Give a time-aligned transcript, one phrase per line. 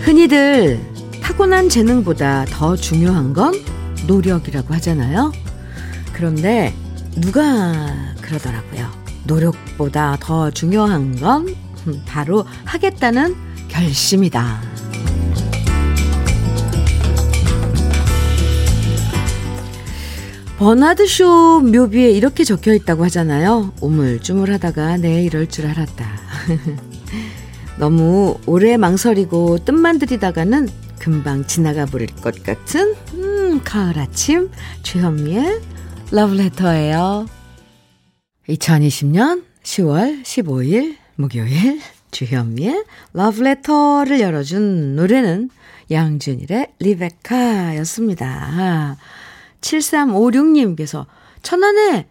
[0.00, 0.80] 흔히들
[1.20, 3.52] 타고난 재능보다 더 중요한 건
[4.06, 5.30] 노력이라고 하잖아요.
[6.14, 6.72] 그런데
[7.16, 8.90] 누가 그러더라고요.
[9.24, 11.54] 노력보다 더 중요한 건
[12.06, 13.34] 바로 하겠다는
[13.68, 14.60] 결심이다.
[20.58, 23.72] 버나드쇼 묘비에 이렇게 적혀 있다고 하잖아요.
[23.80, 26.06] 우물쭈물하다가 내 이럴 줄 알았다.
[27.76, 30.68] 너무 오래 망설이고 뜻만 들이다가는
[30.98, 34.48] 금방 지나가 버릴 것 같은 음, 가을 아침
[34.82, 35.60] 주현미의
[36.10, 37.26] 러브레터예요.
[38.48, 41.80] 2020년 10월 15일 목요일
[42.10, 45.50] 주현미의 러브레터를 열어준 노래는
[45.90, 48.96] 양준일의 리베카였습니다.
[49.60, 51.06] 7356님께서
[51.42, 52.06] 천안에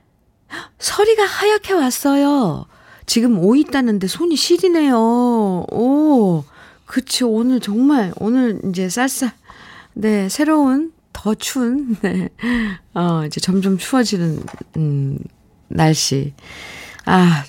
[0.80, 2.66] 서리가 하얗게 왔어요.
[3.06, 4.98] 지금 오 있다는데 손이 시리네요.
[5.72, 6.44] 오,
[6.86, 7.30] 그쵸.
[7.30, 9.32] 오늘 정말, 오늘 이제 쌀쌀,
[9.94, 12.30] 네, 새로운, 더 추운, 네.
[12.94, 14.44] 어, 이제 점점 추워지는,
[14.78, 15.18] 음,
[15.68, 16.34] 날씨.
[17.06, 17.44] 아,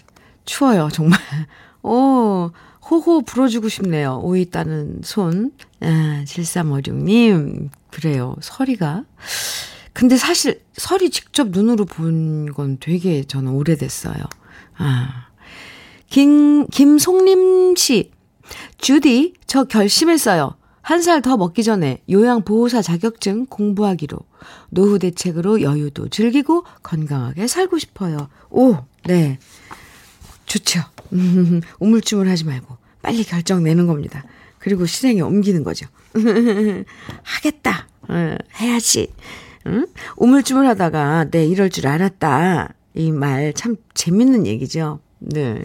[0.45, 1.19] 추워요, 정말.
[1.83, 2.51] 오,
[2.91, 4.21] 호호 불어주고 싶네요.
[4.23, 5.53] 오 있다는 손.
[5.81, 7.71] 아, 7356님.
[7.91, 8.37] 그래요.
[8.41, 9.05] 서리가.
[9.93, 14.17] 근데 사실 설이 직접 눈으로 본 건 되게 저는 오래됐어요.
[14.77, 15.27] 아.
[16.09, 18.11] 김, 김송림 씨.
[18.79, 20.57] 주디, 저 결심했어요.
[20.85, 24.19] 한 살 더 먹기 전에 요양보호사 자격증 공부하기로.
[24.69, 28.29] 노후 대책으로 여유도 즐기고 건강하게 살고 싶어요.
[28.51, 29.39] 오, 네.
[30.45, 30.81] 좋죠.
[31.81, 34.25] 우물쭈물 하지 말고 빨리 결정 내는 겁니다.
[34.59, 35.87] 그리고 실행에 옮기는 거죠.
[37.23, 37.89] 하겠다.
[38.09, 39.09] 어, 해야지.
[39.67, 39.87] 응?
[40.19, 42.75] 우물쭈물 하다가, 네, 이럴 줄 알았다.
[42.97, 45.01] 이 말 참 재밌는 얘기죠.
[45.19, 45.63] 네.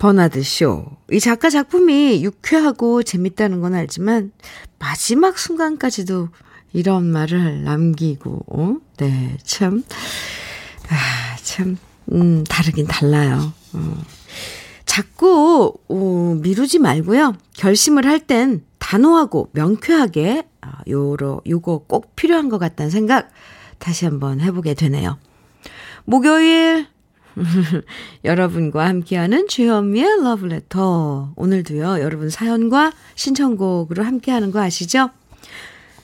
[0.00, 0.96] 버나드 쇼.
[1.12, 4.32] 이 작가 작품이 유쾌하고 재밌다는 건 알지만,
[4.78, 6.30] 마지막 순간까지도
[6.72, 8.76] 이런 말을 남기고, 어?
[8.96, 9.84] 네, 참,
[10.88, 11.76] 아, 참,
[12.12, 13.52] 음, 다르긴 달라요.
[13.74, 14.02] 어.
[14.86, 17.36] 자꾸, 어, 미루지 말고요.
[17.58, 23.28] 결심을 할 땐 단호하고 명쾌하게, 아, 요러, 요거 꼭 필요한 것 같다는 생각
[23.78, 25.18] 다시 한번 해보게 되네요.
[26.06, 26.86] 목요일,
[28.24, 31.32] 여러분과 함께하는 주현미의 러브레터.
[31.36, 35.10] 오늘도요, 여러분 사연과 신청곡으로 함께하는 거 아시죠?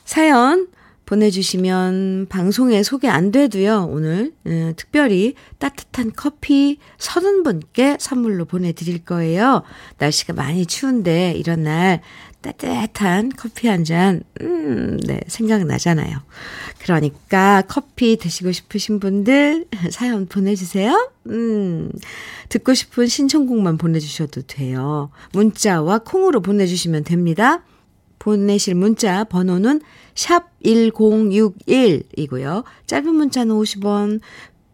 [0.04, 0.68] 사연
[1.06, 9.62] 보내주시면 방송에 소개 안 돼도요, 오늘, 음, 특별히 따뜻한 커피 30분께 선물로 보내드릴 거예요.
[9.98, 12.02] 날씨가 많이 추운데, 이런 날
[12.52, 16.18] 따뜻한 커피 한 잔, 음, 네, 생각나잖아요.
[16.78, 21.10] 그러니까 커피 드시고 싶으신 분들 사연 보내주세요.
[21.26, 21.90] 음,
[22.48, 25.10] 듣고 싶은 신청곡만 보내주셔도 돼요.
[25.32, 27.62] 문자와 콩으로 보내주시면 됩니다.
[28.18, 29.80] 보내실 문자 번호는
[30.14, 32.64] 샵 1061이고요.
[32.86, 34.20] 짧은 문자는 50원,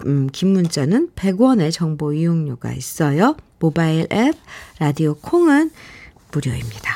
[0.07, 3.37] 음, 긴 문자는 100원의 정보 이용료가 있어요.
[3.59, 4.35] 모바일 앱,
[4.79, 5.71] 라디오 콩은
[6.33, 6.92] 무료입니다.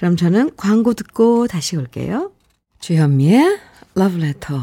[0.00, 2.32] 그럼 저는 광고 듣고 다시 올게요.
[2.78, 3.58] 주현미의
[3.94, 4.58] 러브레터.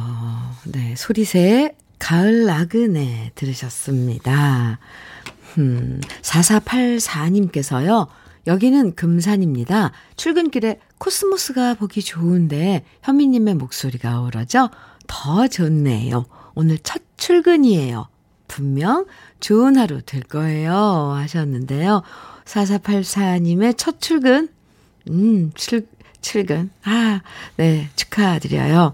[0.66, 4.80] 네, 소리새 가을 나그네 들으셨습니다.
[5.59, 8.08] 음, 4484님께서요.
[8.47, 9.92] 여기는 금산입니다.
[10.16, 14.72] 출근길에 코스모스가 보기 좋은데 현미님의 목소리가 어우러져
[15.06, 16.26] 더 좋네요.
[16.56, 18.08] 오늘 첫 출근이에요.
[18.47, 19.06] 분명
[19.40, 20.74] 좋은 하루 될 거예요.
[21.16, 22.02] 하셨는데요.
[22.46, 24.50] 4484님의 첫 출근,
[25.09, 25.88] 음, 출,
[26.22, 26.69] 출근.
[26.84, 27.22] 아,
[27.57, 28.94] 네, 축하드려요.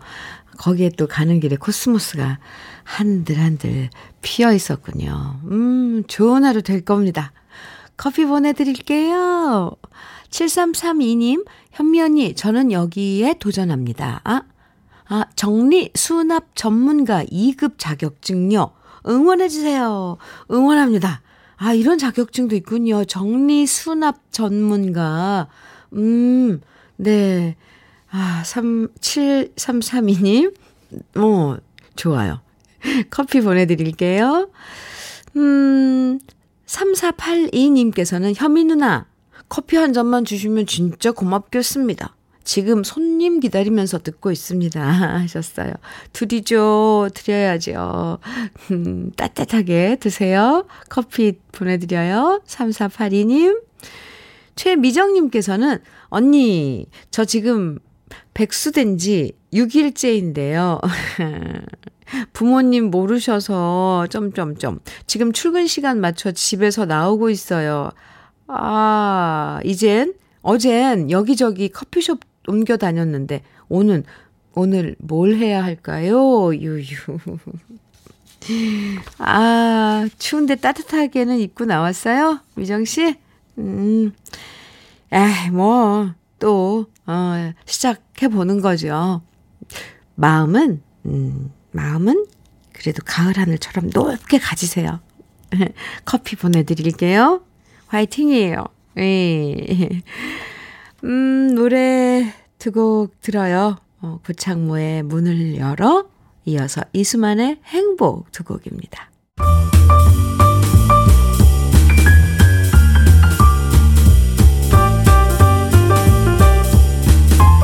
[0.58, 2.40] 거기에 또 가는 길에 코스모스가
[2.84, 3.90] 한들한들
[4.22, 5.40] 피어 있었군요.
[5.46, 7.32] 음, 좋은 하루 될 겁니다.
[7.98, 9.76] 커피 보내드릴게요.
[10.30, 14.22] 7332님, 현미 언니, 저는 여기에 도전합니다.
[14.24, 14.42] 아,
[15.08, 18.72] 아, 정리 수납 전문가 2급 자격증요.
[19.08, 20.18] 응원해주세요.
[20.52, 21.22] 응원합니다.
[21.58, 23.06] 아, 이런 자격증도 있군요.
[23.06, 25.48] 정리 수납 전문가.
[25.94, 26.62] 음,
[26.96, 27.56] 네.
[28.10, 30.54] 아, 3, 7, 3, 3, 2님.
[31.16, 31.58] 어,
[31.96, 32.42] 좋아요.
[33.10, 34.50] 커피 보내드릴게요.
[35.36, 36.20] 음,
[36.68, 39.08] 3482님께서는 현미 누나,
[39.50, 42.16] 커피 한 잔만 주시면 진짜 고맙겠습니다.
[42.44, 44.82] 지금 손님 기다리면서 듣고 있습니다.
[45.22, 45.74] 하셨어요.
[46.12, 47.10] 드리죠.
[47.14, 48.20] 드려야죠.
[48.72, 50.66] 음, 따뜻하게 드세요.
[50.90, 52.42] 커피 보내드려요.
[52.46, 53.62] 3482님.
[54.56, 57.80] 최미정님께서는, 언니, 저 지금
[58.34, 60.80] 백수된 지 6일째인데요.
[62.34, 64.80] 부모님 모르셔서, 점점점.
[65.08, 67.92] 지금 출근 시간 맞춰 집에서 나오고 있어요.
[68.48, 74.04] 아, 이젠, 어젠 여기저기 커피숍 옮겨 다녔는데, 오늘,
[74.54, 76.54] 오늘 뭘 해야 할까요?
[76.54, 76.84] 유유.
[79.20, 82.42] 아, 추운데 따뜻하게는 입고 나왔어요?
[82.56, 83.16] 미정 씨?
[83.58, 84.14] 음,
[85.12, 89.22] 에이, 뭐, 또, 어, 시작해보는 거죠.
[90.16, 92.26] 마음은, 음, 마음은
[92.74, 95.00] 그래도 가을 하늘처럼 높게 가지세요.
[96.06, 97.44] 커피 보내드릴게요.
[97.88, 98.66] 화이팅이에요.
[98.98, 99.90] 예.
[101.04, 103.78] 음, 노래 두 곡 들어요.
[104.02, 106.06] 어, 구창모의 문을 열어
[106.46, 109.10] 이어서 이수만의 행복 두 곡입니다.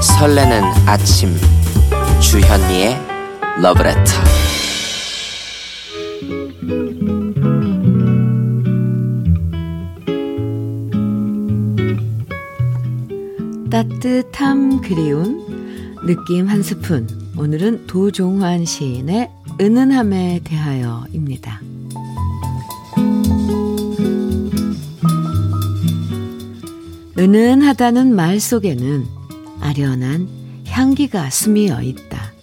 [0.01, 1.35] 설레는 아침
[2.21, 2.97] 주현미의
[3.61, 3.99] 러브레터
[13.69, 15.45] 따뜻함 그리운
[16.05, 17.07] 느낌 한 스푼
[17.37, 19.29] 오늘은 도종환 시인의
[19.59, 21.61] 은은함에 대하여입니다.
[27.17, 29.18] 은은하다는 말 속에는
[29.59, 30.27] 아련한
[30.67, 32.33] 향기가 스미어 있다.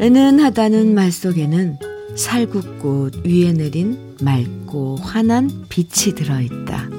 [0.00, 1.78] 은은하다는 말 속에는
[2.16, 6.90] 살구꽃 위에 내린 맑고 환한 빛이 들어있다.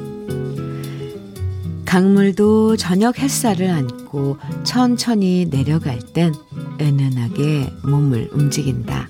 [1.85, 6.33] 강물도 저녁 햇살을 안고 천천히 내려갈 땐
[6.81, 9.09] 은은하게 몸을 움직인다.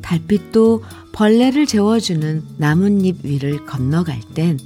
[0.00, 0.82] 달빛도
[1.12, 4.58] 벌레를 재워주는 나뭇잎 위를 건너갈 땐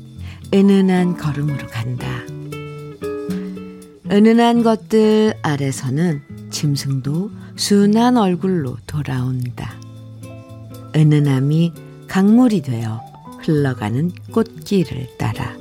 [0.55, 2.07] 은은한 걸음으로 간다.
[4.11, 9.75] 은은한 것들 아래서는 짐승도 순한 얼굴로 돌아온다.
[10.97, 11.73] 은은함이
[12.07, 13.03] 강물이 되어
[13.43, 15.55] 흘러가는 꽃길을 따라.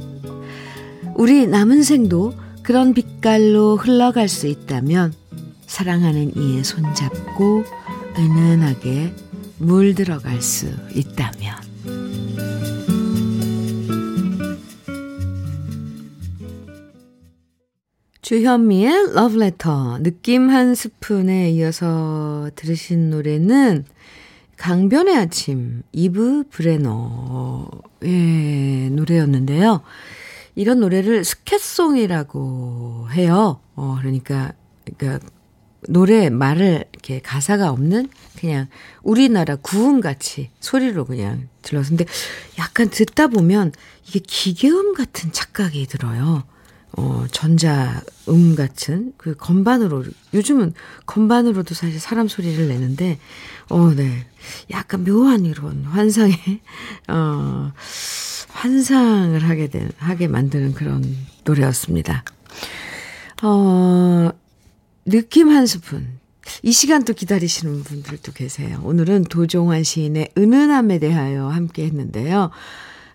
[1.16, 2.34] 우리 남은 생도
[2.64, 5.14] 그런 빛깔로 흘러갈 수 있다면
[5.66, 7.66] 사랑하는 이의 손잡고
[8.18, 9.14] 은은하게
[9.58, 11.67] 물들어갈 수 있다면.
[18.28, 23.86] 주현미의 러브레터 느낌 한 스푼에 이어서 들으신 노래는
[24.58, 26.90] 강변의 아침 이브 브레너의
[28.92, 29.82] 노래였는데요.
[30.56, 33.62] 이런 노래를 스캣송이라고 해요.
[33.76, 34.52] 어, 그러니까,
[34.84, 35.26] 그러니까,
[35.88, 38.68] 노래 말을 이렇게 가사가 없는 그냥
[39.04, 42.04] 우리나라 구음 같이 소리로 그냥 들려서 근데
[42.60, 43.72] 약간 듣다 보면
[44.06, 46.44] 이게 기계음 같은 착각이 들어요.
[46.98, 50.04] 어, 전자음 같은 그 건반으로
[50.34, 50.74] 요즘은
[51.06, 53.20] 건반으로도 사실 사람 소리를 내는데
[53.70, 54.26] 어, 네.
[54.72, 56.36] 약간 묘한 이런 환상의
[57.08, 57.72] 어,
[58.50, 61.04] 환상을 하게 된 하게 만드는 그런
[61.44, 62.24] 노래였습니다.
[63.44, 64.32] 어,
[65.06, 66.18] 느낌 한 스푼.
[66.64, 68.82] 이 시간 또 기다리시는 분들도 계세요.
[68.84, 72.50] 오늘은 도종환 시인의 은은함에 대하여 함께 했는데요.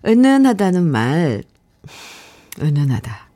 [0.05, 1.43] 은은하다는 말,
[2.61, 3.32] 은은하다.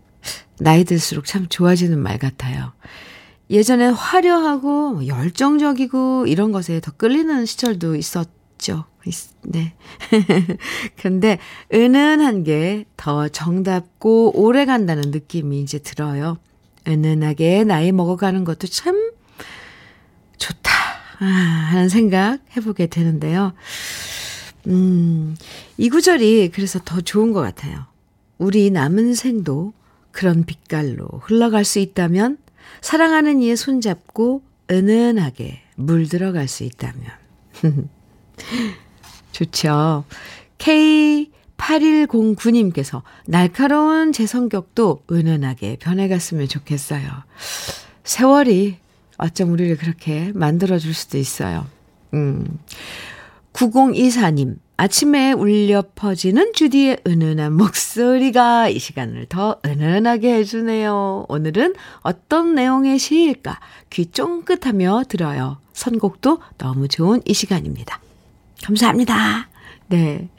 [0.59, 2.73] 나이 들수록 참 좋아지는 말 같아요.
[3.49, 8.85] 예전엔 화려하고 열정적이고 이런 것에 더 끌리는 시절도 있었죠.
[9.43, 9.73] 네.
[11.01, 11.39] 근데
[11.73, 16.37] 은은한 게 더 정답고 오래 간다는 느낌이 이제 들어요.
[16.85, 19.11] 은은하게 나이 먹어가는 것도 참
[20.37, 20.71] 좋다.
[21.19, 23.53] 아, 하는 생각 해보게 되는데요.
[24.67, 25.37] 음,
[25.77, 27.85] 이 구절이 그래서 더 좋은 것 같아요.
[28.37, 29.71] 우리 남은 생도
[30.17, 32.39] 그런 빛깔로 흘러갈 수 있다면,
[32.81, 37.03] 사랑하는 이의 손잡고 은은하게 물들어갈 수 있다면.
[39.31, 40.05] 좋죠.
[40.57, 47.07] K8109님께서 날카로운 제 성격도 은은하게 변해갔으면 좋겠어요.
[48.03, 48.77] 세월이
[49.19, 51.67] 어쩜 우리를 그렇게 만들어줄 수도 있어요.
[52.15, 52.57] 음.
[53.53, 61.25] 9024님, 아침에 울려 퍼지는 주디의 은은한 목소리가 이 시간을 더 은은하게 해주네요.
[61.27, 63.60] 오늘은 어떤 내용의 시일까?
[63.89, 65.57] 귀 쫑긋하며 들어요.
[65.74, 68.00] 선곡도 너무 좋은 이 시간입니다.
[68.63, 69.50] 감사합니다.
[69.88, 70.29] 네.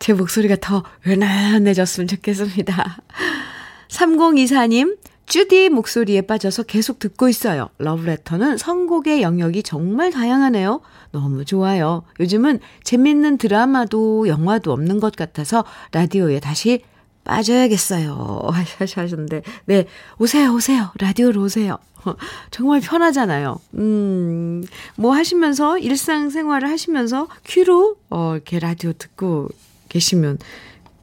[0.00, 2.98] 제 목소리가 더 은은해졌으면 좋겠습니다.
[3.88, 7.68] 3024님, 주디 목소리에 빠져서 계속 듣고 있어요.
[7.78, 10.80] 러브레터는 선곡의 영역이 정말 다양하네요.
[11.12, 12.02] 너무 좋아요.
[12.20, 16.82] 요즘은 재밌는 드라마도 영화도 없는 것 같아서 라디오에 다시
[17.24, 18.50] 빠져야겠어요.
[18.78, 19.86] 하셨는데, 네,
[20.18, 20.90] 오세요, 오세요.
[20.98, 21.78] 라디오로 오세요.
[22.50, 23.58] 정말 편하잖아요.
[23.74, 24.62] 음,
[24.96, 29.48] 뭐 하시면서, 일상생활을 하시면서 큐로, 어, 이렇게 라디오 듣고
[29.88, 30.38] 계시면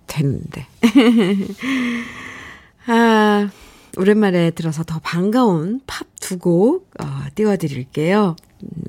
[0.05, 0.67] 되는데.
[2.85, 3.49] 아,
[3.98, 7.05] 오랜만에 들어서 더 반가운 팝 두 곡, 어,
[7.36, 8.36] 띄워드릴게요.
[8.63, 8.83] 음,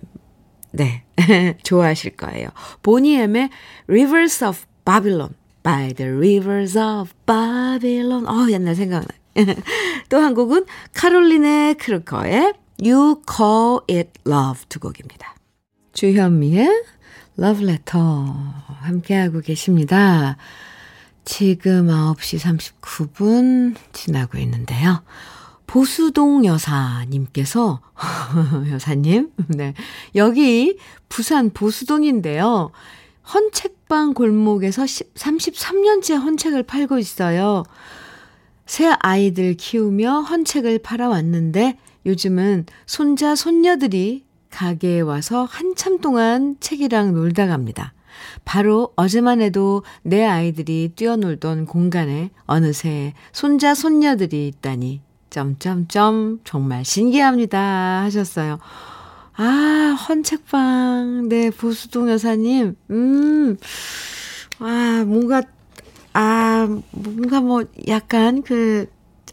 [0.70, 1.02] 네.
[1.64, 2.48] 좋아하실 거예요.
[2.82, 3.50] 보니엠의
[3.88, 5.34] Rivers of Babylon.
[5.62, 8.26] By the Rivers of Babylon.
[8.28, 9.08] 어, 옛날 생각나.
[10.08, 15.34] 또 한 곡은 카롤린의 크루커의 You Call It Love 두 곡입니다.
[15.94, 16.68] 주현미의
[17.38, 18.02] Love Letter
[18.82, 20.36] 함께하고 계십니다.
[21.24, 22.38] 지금 9시
[22.82, 25.02] 39분 지나고 있는데요.
[25.66, 27.80] 보수동 여사님께서,
[28.70, 29.74] 여사님, 네.
[30.14, 30.76] 여기
[31.08, 32.70] 부산 보수동인데요.
[33.32, 37.62] 헌책방 골목에서 33년째 헌책을 팔고 있어요.
[38.66, 47.94] 새 아이들 키우며 헌책을 팔아왔는데 요즘은 손자, 손녀들이 가게에 와서 한참 동안 책이랑 놀다 갑니다.
[48.44, 55.00] 바로 어제만 해도 내 아이들이 뛰어놀던 공간에 어느새 손자, 손녀들이 있다니
[55.30, 58.58] 점점점 정말 신기합니다 하셨어요.
[59.34, 61.28] 아, 헌책방.
[61.28, 62.76] 네, 보수동 여사님.
[62.90, 63.56] 음.
[64.58, 65.42] 아, 뭔가
[66.12, 68.86] 아, 뭔가 뭐 약간 그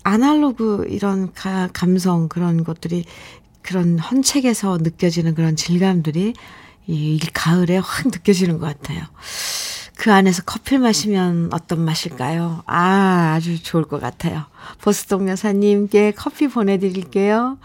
[0.04, 3.04] 아날로그 이런 가, 감성 그런 것들이
[3.62, 6.34] 그런 헌책에서 느껴지는 그런 질감들이
[6.92, 9.04] 이 가을에 확 느껴지는 것 같아요.
[9.96, 12.64] 그 안에서 커피를 마시면 어떤 맛일까요?
[12.66, 14.46] 아, 아주 좋을 것 같아요.
[14.82, 17.60] 보스동 여사님께 커피 보내드릴게요.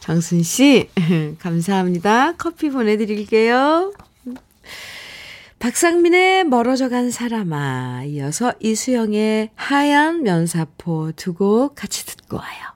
[0.00, 0.88] 정순 씨,
[1.38, 2.32] 감사합니다.
[2.36, 3.92] 커피 보내드릴게요.
[5.58, 12.75] 박상민의 멀어져 간 사람아, 이어서 이수영의 하얀 면사포 두 곡 같이 듣고 와요.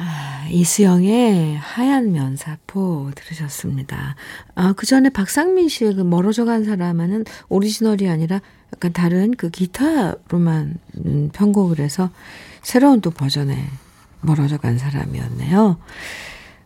[0.00, 4.14] 아, 이수영의 하얀 면사포 들으셨습니다.
[4.54, 8.40] 아, 그 전에 박상민 씨의 그 멀어져 간 사람은 오리지널이 아니라
[8.72, 12.10] 약간 다른 그 기타로만 음, 편곡을 해서
[12.62, 13.58] 새로운 또 버전의
[14.20, 15.78] 멀어져 간 사람이었네요.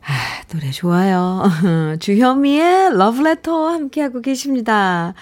[0.05, 1.43] 아, 노래 좋아요.
[2.01, 5.15] 주현미의 러브레터 함께하고 계십니다.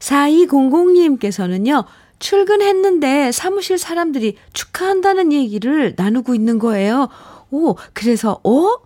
[0.00, 1.86] 4200님께서는요,
[2.18, 7.08] 출근했는데 사무실 사람들이 축하한다는 얘기를 나누고 있는 거예요.
[7.54, 8.76] 오, 그래서, 어?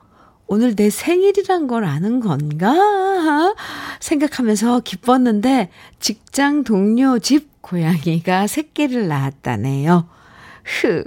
[0.46, 3.54] 오늘 내 생일이란 걸 아는 건가?
[4.00, 5.70] 생각하면서 기뻤는데
[6.00, 10.06] 직장 동료 집 고양이가 새끼를 낳았다네요.
[10.64, 11.04] 흑.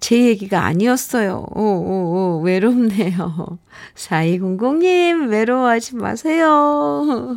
[0.00, 1.46] 제 얘기가 아니었어요.
[1.54, 3.58] 오, 오, 오, 외롭네요.
[3.94, 7.36] 4200님, 외로워하지 마세요.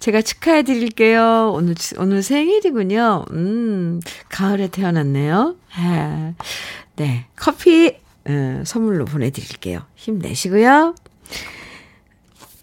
[0.00, 1.52] 제가 축하해 드릴게요.
[1.54, 3.26] 오늘, 오늘 생일이군요.
[3.32, 5.54] 음, 가을에 태어났네요.
[5.76, 6.32] 아,
[6.96, 7.26] 네.
[7.36, 9.80] 커피 어, 선물로 보내드릴게요.
[9.94, 10.94] 힘내시고요.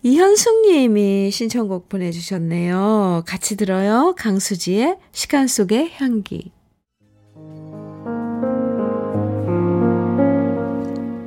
[0.04, 3.24] 이현숙 님이 신청곡 보내주셨네요.
[3.26, 4.14] 같이 들어요.
[4.18, 6.52] 강수지의 시간 속의 향기.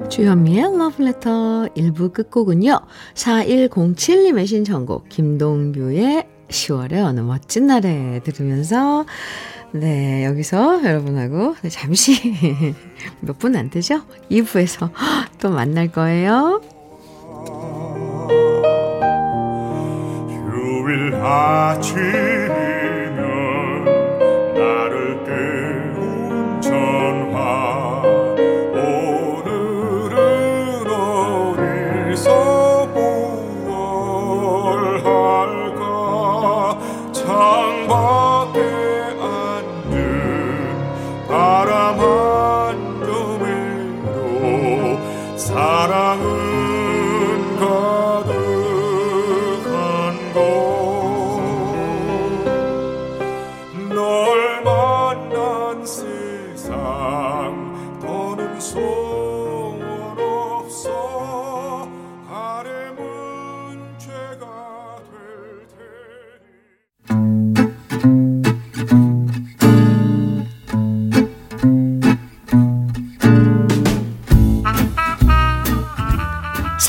[0.09, 2.81] 주현미의 러브레터 1부 끝곡은요.
[3.15, 9.07] 4107님의 신청곡 김동규의 10월의 어느 멋진 날에 들으면서
[9.73, 12.75] 네, 여기서 여러분하고 잠시
[13.21, 14.03] 몇 분 안 되죠?
[14.31, 14.91] 2부에서
[15.41, 16.61] 또 만날 거예요.
[20.51, 21.97] 휴일 아침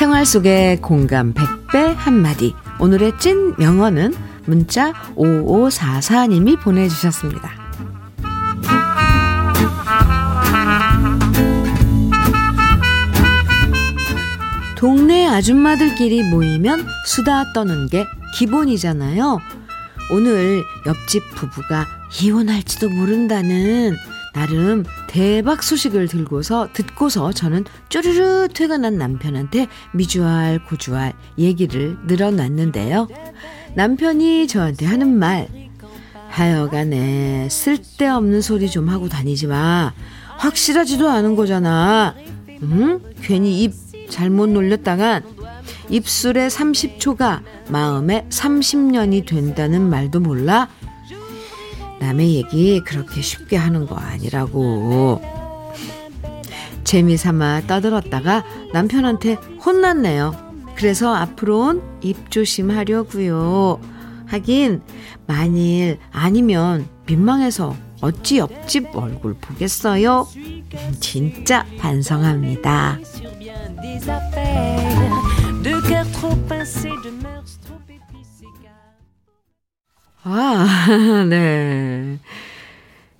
[0.01, 2.55] 생활 속의 공감 100배 한마디.
[2.79, 4.13] 오늘의 찐 명언은
[4.45, 7.51] 문자 5544님이 보내주셨습니다.
[14.75, 19.39] 동네 아줌마들끼리 모이면 수다 떠는 게 기본이잖아요.
[20.11, 21.87] 오늘 옆집 부부가
[22.21, 23.95] 이혼할지도 모른다는
[24.33, 33.07] 나름 대박 소식을 들고서 듣고서 저는 쪼르르 퇴근한 남편한테 미주알 고주알 얘기를 늘어놨는데요.
[33.75, 35.47] 남편이 저한테 하는 말
[36.29, 39.93] 하여간에 쓸데없는 소리 좀 하고 다니지 마.
[40.37, 42.15] 확실하지도 않은 거잖아.
[42.63, 42.99] 응?
[43.21, 43.73] 괜히 입
[44.09, 45.23] 잘못 놀렸다간
[45.91, 50.69] 입술에 30초가 마음에 30년이 된다는 말도 몰라?
[51.99, 55.21] 남의 얘기 그렇게 쉽게 하는 거 아니라고.
[56.83, 58.43] 재미삼아 떠들었다가
[58.73, 59.33] 남편한테
[59.63, 60.51] 혼났네요.
[60.75, 63.79] 그래서 앞으로는 입 조심하려고요.
[64.25, 64.81] 하긴
[65.27, 70.27] 만일 아니면 민망해서 어찌 옆집 얼굴 보겠어요?
[70.99, 72.97] 진짜 반성합니다.
[80.23, 82.19] 아, 네.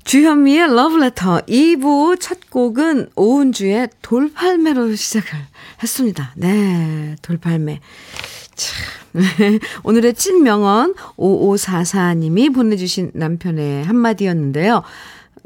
[0.03, 5.29] 주현미의 러브레터 2부 첫 곡은 오은주의 돌팔매로 시작을
[5.81, 6.31] 했습니다.
[6.36, 7.79] 네, 돌팔매.
[8.53, 8.86] 참.
[9.84, 14.84] 오늘의 찐 명언 5544님이 보내주신 남편의 한마디였는데요.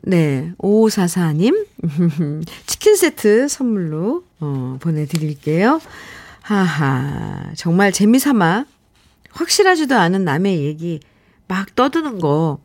[0.03, 1.65] 네, 5544님.
[2.67, 5.79] 치킨 세트 선물로 어, 보내드릴게요.
[6.45, 8.65] 하하, 정말 재미삼아
[9.31, 10.99] 확실하지도 않은 남의 얘기
[11.47, 12.59] 막 떠드는 거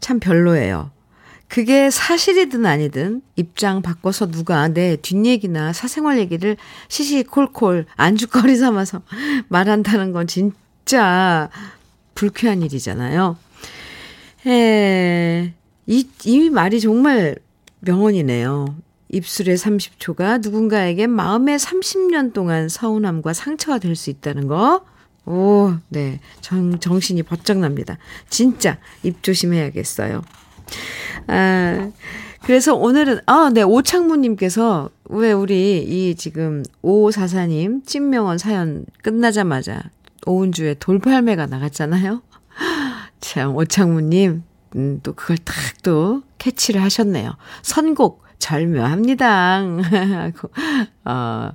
[0.00, 0.90] 참 별로예요.
[1.46, 6.56] 그게 사실이든 아니든 입장 바꿔서 누가 내 뒷얘기나 사생활 얘기를
[6.88, 9.02] 시시콜콜 안주거리 삼아서
[9.48, 11.50] 말한다는 건 진짜
[12.14, 13.36] 불쾌한 일이잖아요.
[14.46, 15.52] 에,
[15.86, 17.36] 이, 이 말이 정말
[17.80, 18.76] 명언이네요.
[19.12, 24.84] 입술의 30초가 누군가에게 마음의 30년 동안 서운함과 상처가 될 수 있다는 거.
[25.26, 26.20] 오, 네.
[26.40, 27.98] 정, 정신이 버쩍 납니다.
[28.28, 30.22] 진짜 입 조심해야겠어요.
[31.26, 31.90] 아,
[32.42, 33.62] 그래서 오늘은, 아, 네.
[33.62, 39.82] 오창무님께서 왜 우리 이 지금 5544님 찐명언 사연 끝나자마자
[40.26, 42.22] 오은주의 돌팔매가 나갔잖아요.
[43.20, 44.42] 참, 오창무님,
[44.76, 47.36] 음, 또 그걸 딱 또 캐치를 하셨네요.
[47.62, 49.62] 선곡 절묘합니다.
[51.06, 51.50] 어,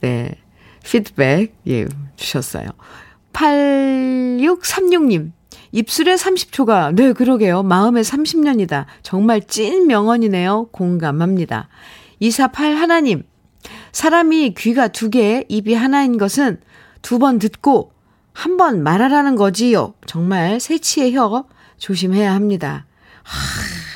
[0.00, 0.34] 네.
[0.82, 2.68] 피드백, 예, 주셨어요.
[3.34, 5.32] 8636님,
[5.72, 7.62] 입술에 30초가, 네, 그러게요.
[7.62, 8.86] 마음에 30년이다.
[9.02, 10.68] 정말 찐 명언이네요.
[10.72, 11.68] 공감합니다.
[12.20, 13.24] 248 하나님,
[13.92, 16.60] 사람이 귀가 두 개, 입이 하나인 것은
[17.02, 17.92] 두 번 듣고
[18.32, 19.94] 한 번 말하라는 거지요.
[20.06, 21.44] 정말 새치의 혀
[21.76, 22.86] 조심해야 합니다.
[23.24, 23.87] 하, 이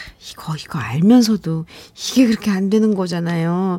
[0.43, 3.77] 거, 이거 알면서도 이게 그렇게 안 되는 거잖아요.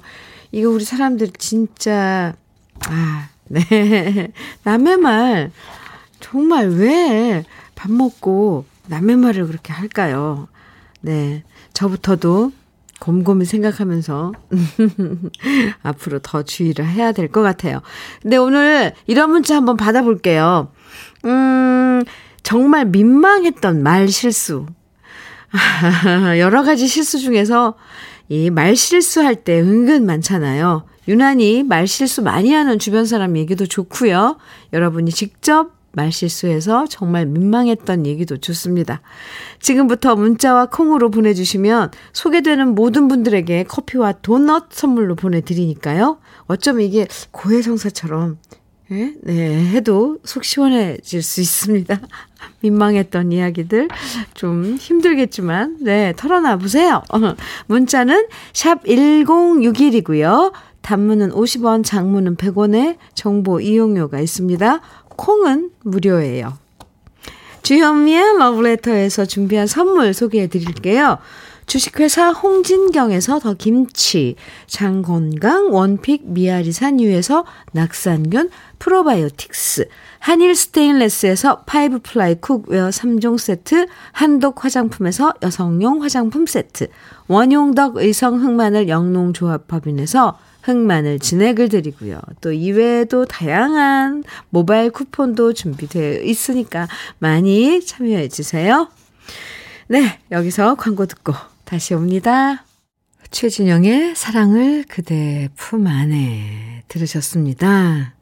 [0.52, 2.34] 이거 우리 사람들 진짜,
[2.88, 4.32] 아, 네.
[4.64, 5.52] 남의 말,
[6.20, 7.44] 정말 왜
[7.76, 10.48] 밥 먹고 남의 말을 그렇게 할까요?
[11.02, 11.44] 네.
[11.74, 12.54] 저부터도
[13.00, 14.32] 곰곰이 생각하면서
[15.84, 17.82] 앞으로 더 주의를 해야 될 것 같아요.
[18.22, 20.72] 근데 오늘 이런 문자 한번 받아볼게요.
[21.26, 22.04] 음,
[22.44, 24.66] 정말 민망했던 말 실수.
[26.40, 27.76] 여러 가지 실수 중에서
[28.30, 30.86] 이 말 실수할 때 은근 많잖아요.
[31.08, 34.38] 유난히 말 실수 많이 하는 주변 사람 얘기도 좋고요.
[34.72, 39.02] 여러분이 직접 말 실수해서 정말 민망했던 얘기도 좋습니다.
[39.60, 46.18] 지금부터 문자와 콩으로 보내주시면 소개되는 모든 분들에게 커피와 도넛 선물로 보내드리니까요.
[46.48, 48.40] 어쩌면 이게 고해성사처럼
[48.90, 52.00] 네, 네, 해도 속 시원해질 수 있습니다.
[52.62, 53.88] 민망했던 이야기들
[54.34, 57.04] 좀 힘들겠지만 네, 털어놔 보세요.
[57.68, 60.52] 문자는 샵 1061이고요.
[60.82, 64.82] 단문은 50원, 장문은 100원에 정보 이용료가 있습니다.
[65.16, 66.58] 콩은 무료예요.
[67.64, 71.20] 주현미의 러브레터에서 준비한 선물 소개해 드릴게요.
[71.66, 74.36] 주식회사 홍진경에서 더 김치,
[74.68, 78.50] 장건강 원픽 미아리산유에서 낙산균
[78.84, 79.88] 프로바이오틱스,
[80.20, 86.88] 한일 스테인레스에서 five ply cookware 3종 세트, 한독 화장품에서 여성용 화장품 세트,
[87.28, 92.20] 원용덕 의성 흑마늘 영농조합법인에서 흑마늘 진액을 드리고요.
[92.42, 98.90] 또 이외에도 다양한 모바일 쿠폰도 준비되어 있으니까 많이 참여해 주세요.
[99.88, 102.66] 네, 여기서 광고 듣고 다시 옵니다.
[103.32, 108.14] 최진영의 사랑을 그대 품 안에 들으셨습니다.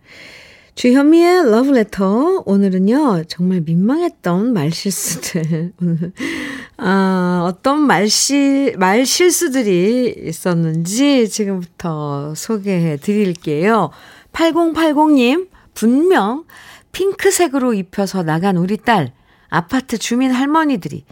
[0.75, 2.43] 주현미의 러브레터.
[2.45, 5.73] 오늘은요, 정말 민망했던 말실수들.
[5.81, 6.13] 오늘,
[6.77, 13.91] 아, 어떤 말실, 말실수들이 있었는지 지금부터 소개해 드릴게요.
[14.31, 16.45] 8080님, 분명
[16.93, 19.13] 핑크색으로 입혀서 나간 우리 딸,
[19.49, 21.05] 아파트 주민 할머니들이,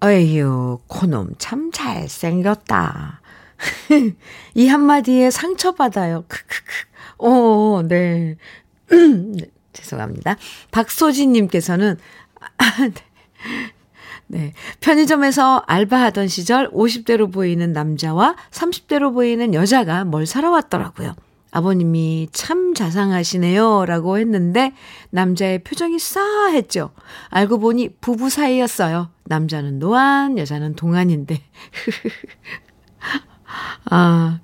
[0.00, 3.20] 어휴, 코놈 참 잘생겼다.
[4.54, 6.24] 이 한마디에 상처받아요.
[6.26, 6.92] 크크크.
[7.18, 8.36] 오, 네.
[8.92, 10.36] 네, 죄송합니다.
[10.70, 11.96] 박소진님께서는,
[12.80, 12.92] 네.
[14.26, 14.52] 네.
[14.80, 21.14] 편의점에서 알바하던 시절 50대로 보이는 남자와 30대로 보이는 여자가 뭘 사러 왔더라고요.
[21.50, 23.84] 아버님이 참 자상하시네요.
[23.84, 24.72] 라고 했는데,
[25.10, 26.92] 남자의 표정이 싸했죠.
[27.28, 29.10] 알고 보니 부부 사이였어요.
[29.24, 31.42] 남자는 노안, 여자는 동안인데.
[33.90, 34.40] 아,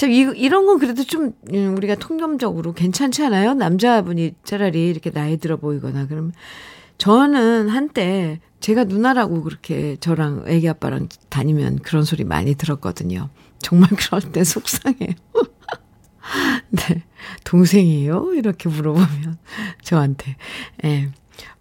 [0.00, 3.52] 참, 이, 이런 건 그래도 좀, 음, 우리가 통념적으로 괜찮지 않아요?
[3.52, 6.32] 남자분이 차라리 이렇게 나이 들어 보이거나, 그러면.
[6.96, 13.28] 저는 한때 제가 누나라고 그렇게 저랑 애기 아빠랑 다니면 그런 소리 많이 들었거든요.
[13.58, 15.12] 정말 그럴 때 속상해요.
[16.70, 17.02] 네.
[17.44, 18.32] 동생이에요?
[18.36, 19.36] 이렇게 물어보면
[19.84, 20.36] 저한테.
[20.84, 20.88] 예.
[20.88, 21.08] 네.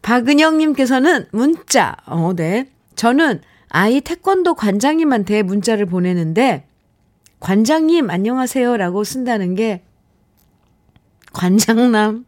[0.02, 2.69] 박은영님께서는 문자, 어, 네.
[2.95, 6.68] 저는 아이 태권도 관장님한테 문자를 보내는데,
[7.39, 9.82] 관장님 안녕하세요 라고 쓴다는 게,
[11.32, 12.25] 관장남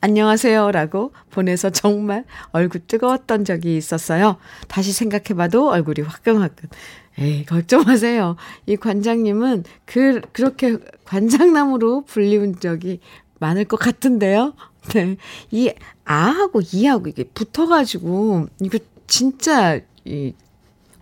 [0.00, 4.36] 안녕하세요 라고 보내서 정말 얼굴 뜨거웠던 적이 있었어요.
[4.68, 6.70] 다시 생각해봐도 얼굴이 화끈화끈.
[7.18, 8.36] 에이, 걱정하세요.
[8.66, 13.00] 이 관장님은 그, 그렇게 관장남으로 불리운 적이
[13.40, 14.54] 많을 것 같은데요.
[14.94, 15.16] 네.
[15.50, 15.72] 이
[16.04, 20.34] 아하고 이하고 이게 붙어가지고, 이거 진짜, 이,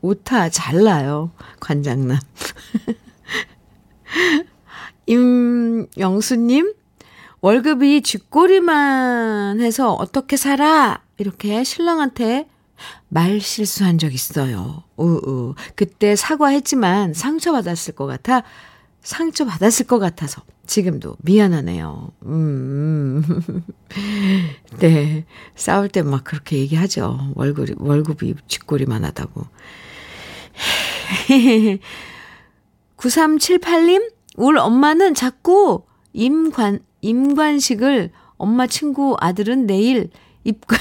[0.00, 1.30] 오타 잘 나요.
[1.60, 2.18] 관장남.
[5.06, 6.72] 임영수님,
[7.40, 11.00] 월급이 쥐꼬리만 해서 어떻게 살아?
[11.18, 12.46] 이렇게 신랑한테
[13.08, 14.84] 말 실수한 적 있어요.
[14.96, 15.54] 우우.
[15.74, 18.42] 그때 사과했지만 상처받았을 것 같아,
[19.02, 22.12] 상처받았을 것 같아서 지금도 미안하네요.
[22.26, 23.24] 음.
[24.78, 25.24] 네.
[25.56, 27.32] 싸울 때 막 그렇게 얘기하죠.
[27.34, 29.44] 월급이, 월급이 쥐꼬리만 하다고.
[33.02, 40.10] 9378님, 울 엄마는 자꾸 임관, 임관식을 엄마 친구 아들은 내일
[40.44, 40.78] 입관,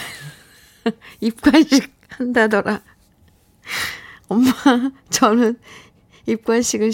[1.19, 2.81] 입관식 한다더라.
[4.27, 4.51] 엄마,
[5.09, 5.57] 저는
[6.27, 6.89] 입관식은